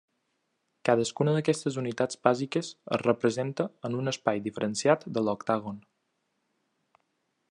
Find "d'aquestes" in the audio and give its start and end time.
1.35-1.77